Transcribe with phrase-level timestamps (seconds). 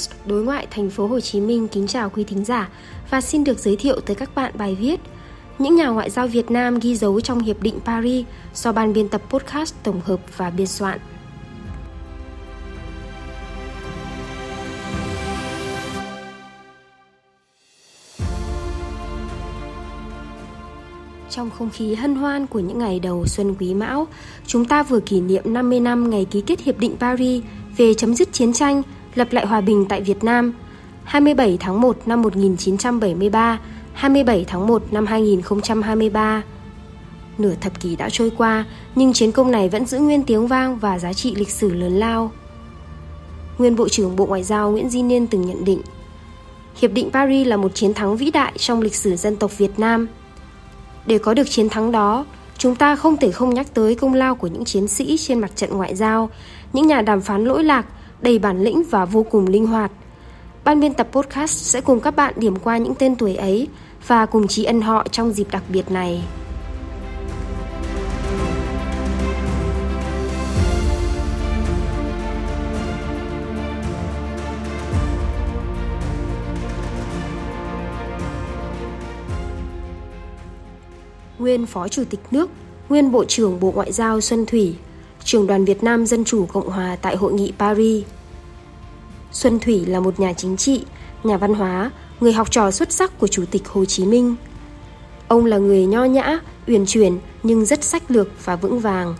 [0.00, 2.68] podcast Đối ngoại thành phố Hồ Chí Minh kính chào quý thính giả
[3.10, 5.00] và xin được giới thiệu tới các bạn bài viết
[5.58, 9.08] Những nhà ngoại giao Việt Nam ghi dấu trong Hiệp định Paris do ban biên
[9.08, 10.98] tập podcast tổng hợp và biên soạn.
[21.30, 24.06] Trong không khí hân hoan của những ngày đầu xuân quý mão,
[24.46, 27.42] chúng ta vừa kỷ niệm 50 năm ngày ký kết Hiệp định Paris
[27.76, 28.82] về chấm dứt chiến tranh,
[29.14, 30.52] lập lại hòa bình tại Việt Nam
[31.04, 33.60] 27 tháng 1 năm 1973,
[33.92, 36.42] 27 tháng 1 năm 2023.
[37.38, 40.78] Nửa thập kỷ đã trôi qua, nhưng chiến công này vẫn giữ nguyên tiếng vang
[40.78, 42.30] và giá trị lịch sử lớn lao.
[43.58, 45.82] Nguyên Bộ trưởng Bộ Ngoại giao Nguyễn Di Niên từng nhận định,
[46.80, 49.78] Hiệp định Paris là một chiến thắng vĩ đại trong lịch sử dân tộc Việt
[49.78, 50.08] Nam.
[51.06, 52.26] Để có được chiến thắng đó,
[52.58, 55.50] chúng ta không thể không nhắc tới công lao của những chiến sĩ trên mặt
[55.56, 56.30] trận ngoại giao,
[56.72, 57.86] những nhà đàm phán lỗi lạc,
[58.22, 59.92] đầy bản lĩnh và vô cùng linh hoạt.
[60.64, 63.68] Ban biên tập podcast sẽ cùng các bạn điểm qua những tên tuổi ấy
[64.06, 66.22] và cùng tri ân họ trong dịp đặc biệt này.
[81.38, 82.50] Nguyên Phó Chủ tịch nước,
[82.88, 84.74] Nguyên Bộ trưởng Bộ Ngoại giao Xuân Thủy
[85.24, 88.04] trưởng đoàn Việt Nam Dân Chủ Cộng Hòa tại Hội nghị Paris.
[89.32, 90.84] Xuân Thủy là một nhà chính trị,
[91.24, 91.90] nhà văn hóa,
[92.20, 94.36] người học trò xuất sắc của Chủ tịch Hồ Chí Minh.
[95.28, 99.14] Ông là người nho nhã, uyển chuyển nhưng rất sách lược và vững vàng.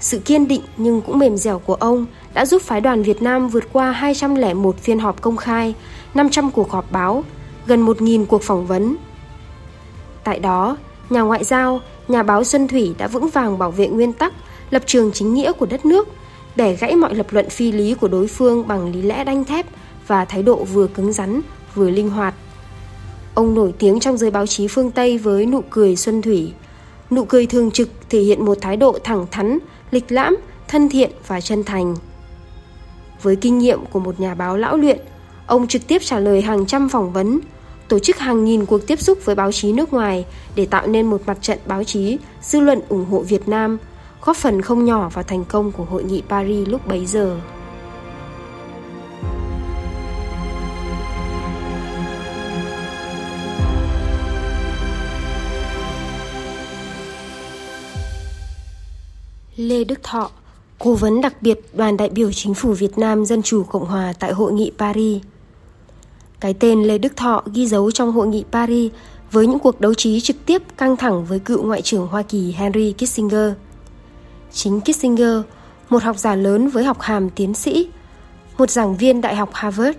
[0.00, 3.48] Sự kiên định nhưng cũng mềm dẻo của ông đã giúp phái đoàn Việt Nam
[3.48, 5.74] vượt qua 201 phiên họp công khai,
[6.14, 7.24] 500 cuộc họp báo,
[7.66, 8.96] gần 1.000 cuộc phỏng vấn.
[10.24, 10.76] Tại đó,
[11.10, 14.32] nhà ngoại giao, nhà báo Xuân Thủy đã vững vàng bảo vệ nguyên tắc
[14.72, 16.08] lập trường chính nghĩa của đất nước,
[16.56, 19.66] bẻ gãy mọi lập luận phi lý của đối phương bằng lý lẽ đanh thép
[20.06, 21.40] và thái độ vừa cứng rắn,
[21.74, 22.34] vừa linh hoạt.
[23.34, 26.52] Ông nổi tiếng trong giới báo chí phương Tây với nụ cười xuân thủy.
[27.10, 29.58] Nụ cười thường trực thể hiện một thái độ thẳng thắn,
[29.90, 30.36] lịch lãm,
[30.68, 31.96] thân thiện và chân thành.
[33.22, 34.98] Với kinh nghiệm của một nhà báo lão luyện,
[35.46, 37.40] ông trực tiếp trả lời hàng trăm phỏng vấn,
[37.88, 41.06] tổ chức hàng nghìn cuộc tiếp xúc với báo chí nước ngoài để tạo nên
[41.06, 43.78] một mặt trận báo chí, dư luận ủng hộ Việt Nam–
[44.24, 47.40] góp phần không nhỏ vào thành công của hội nghị Paris lúc bấy giờ.
[59.56, 60.30] Lê Đức Thọ,
[60.78, 64.12] cố vấn đặc biệt đoàn đại biểu chính phủ Việt Nam Dân chủ Cộng hòa
[64.18, 65.22] tại hội nghị Paris.
[66.40, 68.92] Cái tên Lê Đức Thọ ghi dấu trong hội nghị Paris
[69.32, 72.52] với những cuộc đấu trí trực tiếp căng thẳng với cựu Ngoại trưởng Hoa Kỳ
[72.52, 73.52] Henry Kissinger–
[74.52, 75.40] Chính Kissinger,
[75.88, 77.88] một học giả lớn với học hàm tiến sĩ,
[78.58, 79.98] một giảng viên đại học Harvard,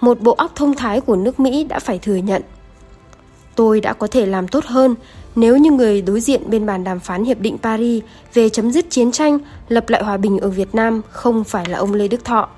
[0.00, 2.42] một bộ óc thông thái của nước Mỹ đã phải thừa nhận.
[3.54, 4.94] Tôi đã có thể làm tốt hơn
[5.36, 8.02] nếu như người đối diện bên bàn đàm phán Hiệp định Paris
[8.34, 11.78] về chấm dứt chiến tranh, lập lại hòa bình ở Việt Nam không phải là
[11.78, 12.48] ông Lê Đức Thọ.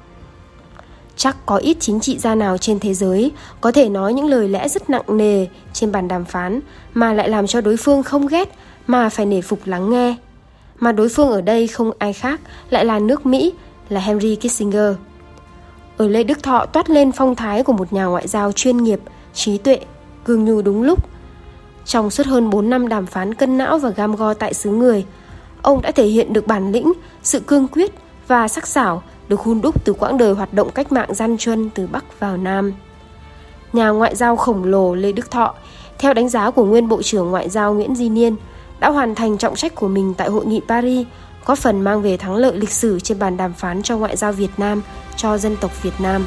[1.16, 4.49] Chắc có ít chính trị gia nào trên thế giới có thể nói những lời
[4.49, 6.61] lẽ rất nặng nề trên bàn đàm phán
[6.94, 8.55] mà lại làm cho đối phương không ghét
[8.87, 10.16] mà phải nể phục lắng nghe
[10.79, 12.41] mà đối phương ở đây không ai khác
[12.71, 13.55] lại là nước Mỹ,
[13.89, 14.95] là Henry Kissinger.
[15.97, 19.01] Ở Lê Đức Thọ toát lên phong thái của một nhà ngoại giao chuyên nghiệp,
[19.35, 19.81] trí tuệ,
[20.25, 21.09] gương nhu đúng lúc.
[21.85, 25.05] Trong suốt hơn 4 năm đàm phán cân não và gam go tại xứ người,
[25.62, 26.93] ông đã thể hiện được bản lĩnh,
[27.23, 27.93] sự cương quyết
[28.29, 31.71] và sắc sảo được hun đúc từ quãng đời hoạt động cách mạng gian truân
[31.71, 32.73] từ Bắc vào Nam.
[33.73, 35.55] Nhà ngoại giao khổng lồ Lê Đức Thọ,
[35.99, 38.37] theo đánh giá của nguyên Bộ trưởng Ngoại giao Nguyễn Di Niên,
[38.81, 41.07] đã hoàn thành trọng trách của mình tại hội nghị Paris,
[41.47, 44.32] góp phần mang về thắng lợi lịch sử trên bàn đàm phán cho ngoại giao
[44.32, 44.82] Việt Nam,
[45.17, 46.26] cho dân tộc Việt Nam.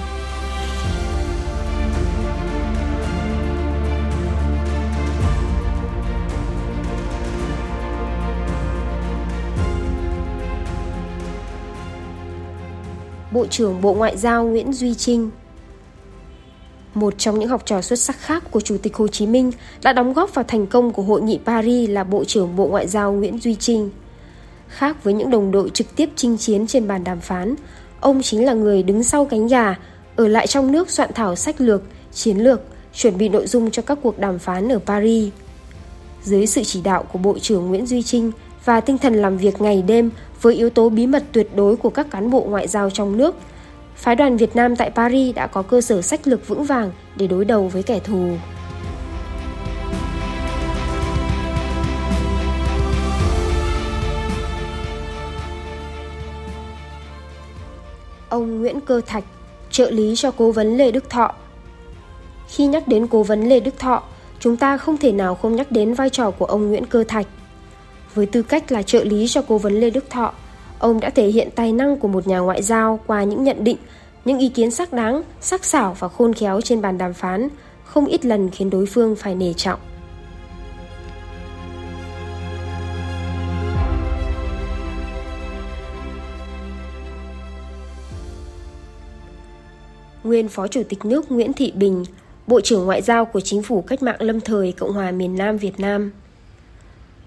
[13.32, 15.30] Bộ trưởng Bộ Ngoại giao Nguyễn Duy Trinh
[16.94, 19.52] một trong những học trò xuất sắc khác của Chủ tịch Hồ Chí Minh
[19.84, 22.88] đã đóng góp vào thành công của hội nghị Paris là Bộ trưởng Bộ Ngoại
[22.88, 23.90] giao Nguyễn Duy Trinh.
[24.68, 27.56] Khác với những đồng đội trực tiếp chinh chiến trên bàn đàm phán,
[28.00, 29.76] ông chính là người đứng sau cánh gà,
[30.16, 31.82] ở lại trong nước soạn thảo sách lược,
[32.14, 32.62] chiến lược,
[32.94, 35.34] chuẩn bị nội dung cho các cuộc đàm phán ở Paris.
[36.24, 38.32] Dưới sự chỉ đạo của Bộ trưởng Nguyễn Duy Trinh
[38.66, 40.12] và tinh thần làm việc ngày đêm
[40.42, 43.36] với yếu tố bí mật tuyệt đối của các cán bộ ngoại giao trong nước–
[43.98, 47.28] phái đoàn Việt Nam tại Paris đã có cơ sở sách lược vững vàng để
[47.28, 48.38] đối đầu với kẻ thù.
[58.30, 59.24] Ông Nguyễn Cơ Thạch,
[59.72, 61.34] trợ lý cho cố vấn Lê Đức Thọ.
[62.48, 64.04] Khi nhắc đến cố vấn Lê Đức Thọ,
[64.40, 67.28] chúng ta không thể nào không nhắc đến vai trò của ông Nguyễn Cơ Thạch.
[68.14, 70.34] Với tư cách là trợ lý cho cố vấn Lê Đức Thọ,
[70.80, 73.78] ông đã thể hiện tài năng của một nhà ngoại giao qua những nhận định,
[74.26, 77.48] những ý kiến sắc đáng, sắc sảo và khôn khéo trên bàn đàm phán,
[77.84, 79.80] không ít lần khiến đối phương phải nể trọng.
[90.24, 92.06] Nguyên Phó Chủ tịch nước Nguyễn Thị Bình,
[92.48, 95.58] Bộ trưởng Ngoại giao của Chính phủ Cách mạng lâm thời Cộng hòa miền Nam
[95.58, 96.12] Việt Nam.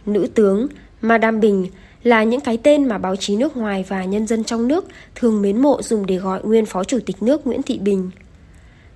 [0.06, 0.66] Nữ tướng
[1.00, 1.66] Madame Bình
[2.02, 5.42] là những cái tên mà báo chí nước ngoài và nhân dân trong nước thường
[5.42, 8.10] mến mộ dùng để gọi nguyên Phó Chủ tịch nước Nguyễn Thị Bình.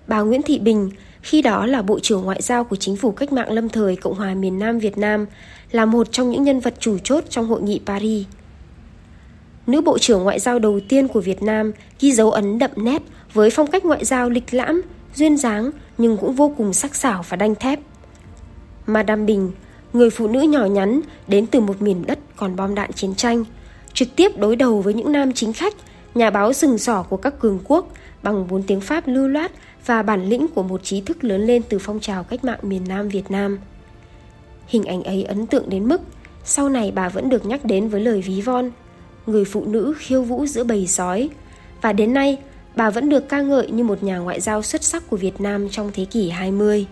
[0.07, 0.91] Bà Nguyễn Thị Bình,
[1.23, 4.15] khi đó là Bộ trưởng Ngoại giao của Chính phủ Cách mạng lâm thời Cộng
[4.15, 5.27] hòa miền Nam Việt Nam,
[5.71, 8.27] là một trong những nhân vật chủ chốt trong hội nghị Paris.
[9.67, 13.03] Nữ Bộ trưởng Ngoại giao đầu tiên của Việt Nam ghi dấu ấn đậm nét
[13.33, 14.83] với phong cách ngoại giao lịch lãm,
[15.15, 17.81] duyên dáng nhưng cũng vô cùng sắc sảo và đanh thép.
[18.87, 19.51] Madame Bình,
[19.93, 23.45] người phụ nữ nhỏ nhắn đến từ một miền đất còn bom đạn chiến tranh,
[23.93, 25.75] trực tiếp đối đầu với những nam chính khách,
[26.15, 27.89] nhà báo sừng sỏ của các cường quốc
[28.23, 29.53] bằng bốn tiếng Pháp lưu loát
[29.87, 32.83] và bản lĩnh của một trí thức lớn lên từ phong trào cách mạng miền
[32.89, 33.59] Nam Việt Nam.
[34.67, 36.01] Hình ảnh ấy ấn tượng đến mức
[36.45, 38.71] sau này bà vẫn được nhắc đến với lời ví von,
[39.27, 41.29] người phụ nữ khiêu vũ giữa bầy sói.
[41.83, 42.39] Và đến nay,
[42.77, 45.69] bà vẫn được ca ngợi như một nhà ngoại giao xuất sắc của Việt Nam
[45.71, 46.87] trong thế kỷ 20.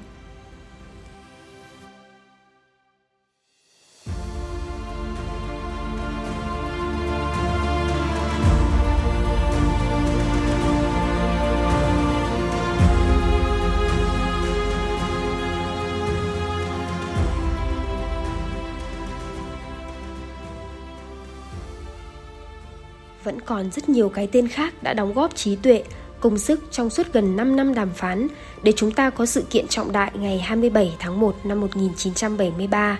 [23.32, 25.82] Vẫn còn rất nhiều cái tên khác đã đóng góp trí tuệ,
[26.20, 28.28] công sức trong suốt gần 5 năm đàm phán
[28.62, 32.98] để chúng ta có sự kiện trọng đại ngày 27 tháng 1 năm 1973.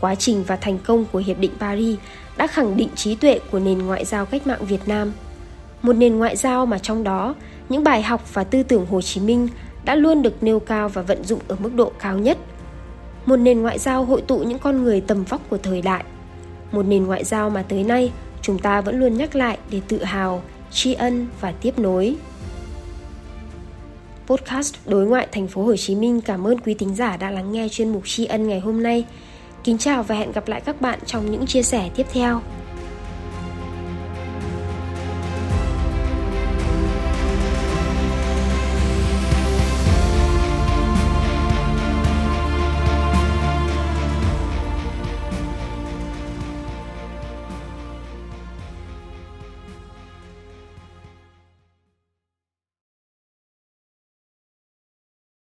[0.00, 1.98] Quá trình và thành công của Hiệp định Paris
[2.36, 5.12] đã khẳng định trí tuệ của nền ngoại giao cách mạng Việt Nam.
[5.82, 7.34] Một nền ngoại giao mà trong đó,
[7.68, 9.48] những bài học và tư tưởng Hồ Chí Minh
[9.84, 12.38] đã luôn được nêu cao và vận dụng ở mức độ cao nhất.
[13.26, 16.04] Một nền ngoại giao hội tụ những con người tầm vóc của thời đại.
[16.72, 18.12] Một nền ngoại giao mà tới nay
[18.50, 22.16] chúng ta vẫn luôn nhắc lại để tự hào, tri ân và tiếp nối.
[24.26, 27.52] Podcast Đối ngoại thành phố Hồ Chí Minh cảm ơn quý thính giả đã lắng
[27.52, 29.04] nghe chuyên mục tri ân ngày hôm nay.
[29.64, 32.40] Kính chào và hẹn gặp lại các bạn trong những chia sẻ tiếp theo.